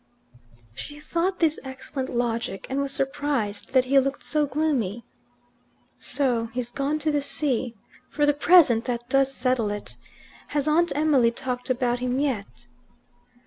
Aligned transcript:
She 0.73 0.99
thought 0.99 1.37
this 1.37 1.59
excellent 1.63 2.09
logic, 2.09 2.65
and 2.71 2.81
was 2.81 2.91
surprised 2.91 3.71
that 3.73 3.85
he 3.85 3.99
looked 3.99 4.23
so 4.23 4.47
gloomy. 4.47 5.05
"So 5.99 6.47
he's 6.53 6.71
gone 6.71 6.97
to 6.97 7.11
the 7.11 7.21
sea. 7.21 7.75
For 8.09 8.25
the 8.25 8.33
present 8.33 8.85
that 8.85 9.09
does 9.09 9.31
settle 9.31 9.69
it. 9.69 9.97
Has 10.47 10.67
Aunt 10.67 10.91
Emily 10.95 11.29
talked 11.29 11.69
about 11.69 11.99
him 11.99 12.19
yet?" 12.19 12.65